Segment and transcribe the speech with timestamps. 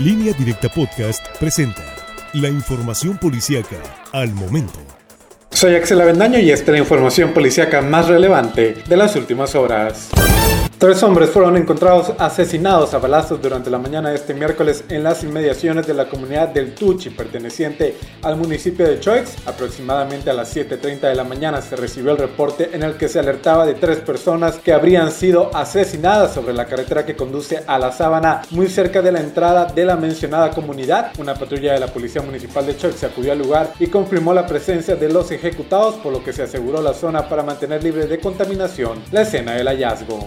[0.00, 1.82] Línea Directa Podcast presenta
[2.32, 3.76] la información policíaca
[4.12, 4.78] al momento.
[5.50, 10.08] Soy Axel Avendaño y esta es la información policíaca más relevante de las últimas horas.
[10.80, 15.22] Tres hombres fueron encontrados asesinados a balazos durante la mañana de este miércoles en las
[15.22, 19.36] inmediaciones de la comunidad del Tuchi, perteneciente al municipio de Choix.
[19.44, 23.18] Aproximadamente a las 7.30 de la mañana se recibió el reporte en el que se
[23.18, 27.92] alertaba de tres personas que habrían sido asesinadas sobre la carretera que conduce a la
[27.92, 31.12] Sábana, muy cerca de la entrada de la mencionada comunidad.
[31.18, 34.46] Una patrulla de la Policía Municipal de Choix se acudió al lugar y confirmó la
[34.46, 38.18] presencia de los ejecutados, por lo que se aseguró la zona para mantener libre de
[38.18, 40.26] contaminación la escena del hallazgo.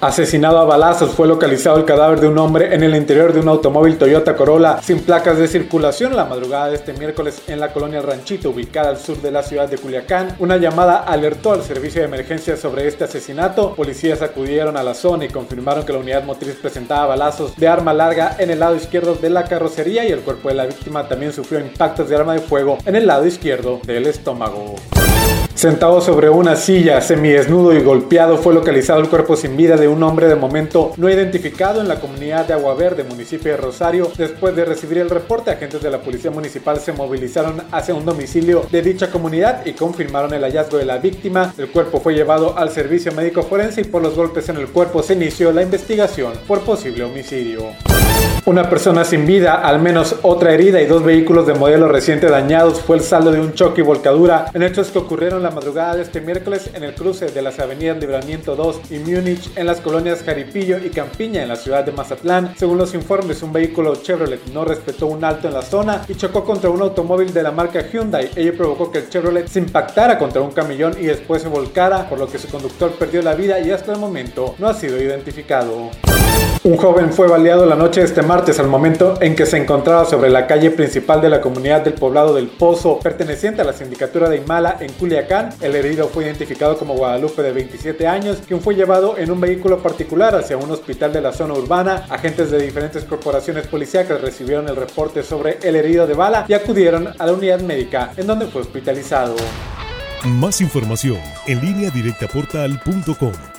[0.00, 3.48] Asesinado a balazos fue localizado el cadáver de un hombre en el interior de un
[3.48, 8.02] automóvil Toyota Corolla sin placas de circulación la madrugada de este miércoles en la colonia
[8.02, 10.36] Ranchito ubicada al sur de la ciudad de Culiacán.
[10.40, 13.74] Una llamada alertó al servicio de emergencia sobre este asesinato.
[13.74, 17.94] Policías acudieron a la zona y confirmaron que la unidad motriz presentaba balazos de arma
[17.94, 21.32] larga en el lado izquierdo de la carrocería y el cuerpo de la víctima también
[21.32, 24.74] sufrió impactos de arma de fuego en el lado izquierdo del estómago.
[25.64, 30.02] Sentado sobre una silla, semidesnudo y golpeado, fue localizado el cuerpo sin vida de un
[30.02, 34.12] hombre de momento no identificado en la comunidad de Agua Verde, municipio de Rosario.
[34.18, 38.66] Después de recibir el reporte, agentes de la policía municipal se movilizaron hacia un domicilio
[38.70, 41.54] de dicha comunidad y confirmaron el hallazgo de la víctima.
[41.56, 45.02] El cuerpo fue llevado al servicio médico forense y por los golpes en el cuerpo
[45.02, 47.93] se inició la investigación por posible homicidio.
[48.46, 52.78] Una persona sin vida, al menos otra herida y dos vehículos de modelo reciente dañados
[52.78, 56.02] fue el saldo de un choque y volcadura en hechos que ocurrieron la madrugada de
[56.02, 60.22] este miércoles en el cruce de las avenidas Libramiento 2 y Múnich en las colonias
[60.22, 62.54] Jaripillo y Campiña en la ciudad de Mazatlán.
[62.58, 66.44] Según los informes, un vehículo Chevrolet no respetó un alto en la zona y chocó
[66.44, 68.28] contra un automóvil de la marca Hyundai.
[68.36, 72.18] Ello provocó que el Chevrolet se impactara contra un camellón y después se volcara, por
[72.18, 75.90] lo que su conductor perdió la vida y hasta el momento no ha sido identificado.
[76.64, 80.28] Un joven fue baleado la noche este martes al momento en que se encontraba sobre
[80.28, 84.38] la calle principal de la comunidad del poblado del Pozo, perteneciente a la sindicatura de
[84.38, 85.50] Imala en Culiacán.
[85.60, 89.78] El herido fue identificado como Guadalupe de 27 años, quien fue llevado en un vehículo
[89.78, 92.06] particular hacia un hospital de la zona urbana.
[92.10, 97.08] Agentes de diferentes corporaciones policíacas recibieron el reporte sobre el herido de bala y acudieron
[97.18, 99.36] a la unidad médica en donde fue hospitalizado.
[100.24, 103.53] Más información en línea directa portal.com